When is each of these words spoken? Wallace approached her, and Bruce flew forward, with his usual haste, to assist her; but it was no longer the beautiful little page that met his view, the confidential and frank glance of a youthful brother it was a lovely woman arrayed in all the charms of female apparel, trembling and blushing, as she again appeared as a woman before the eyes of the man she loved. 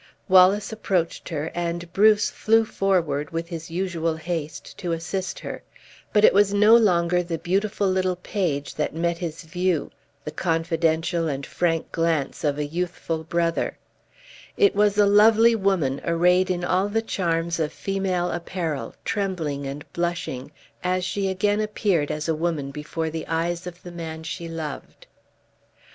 Wallace 0.27 0.71
approached 0.73 1.29
her, 1.29 1.51
and 1.53 1.93
Bruce 1.93 2.31
flew 2.31 2.65
forward, 2.65 3.29
with 3.29 3.49
his 3.49 3.69
usual 3.69 4.15
haste, 4.15 4.75
to 4.79 4.93
assist 4.93 5.37
her; 5.37 5.61
but 6.11 6.25
it 6.25 6.33
was 6.33 6.55
no 6.55 6.75
longer 6.75 7.21
the 7.21 7.37
beautiful 7.37 7.87
little 7.87 8.15
page 8.15 8.73
that 8.73 8.95
met 8.95 9.19
his 9.19 9.43
view, 9.43 9.91
the 10.25 10.31
confidential 10.31 11.27
and 11.27 11.45
frank 11.45 11.91
glance 11.91 12.43
of 12.43 12.57
a 12.57 12.65
youthful 12.65 13.23
brother 13.23 13.77
it 14.57 14.73
was 14.73 14.97
a 14.97 15.05
lovely 15.05 15.53
woman 15.53 16.01
arrayed 16.03 16.49
in 16.49 16.63
all 16.63 16.89
the 16.89 17.03
charms 17.03 17.59
of 17.59 17.71
female 17.71 18.31
apparel, 18.31 18.95
trembling 19.05 19.67
and 19.67 19.85
blushing, 19.93 20.51
as 20.83 21.05
she 21.05 21.27
again 21.27 21.61
appeared 21.61 22.09
as 22.09 22.27
a 22.27 22.33
woman 22.33 22.71
before 22.71 23.11
the 23.11 23.27
eyes 23.27 23.67
of 23.67 23.83
the 23.83 23.91
man 23.91 24.23
she 24.23 24.47
loved. 24.49 25.05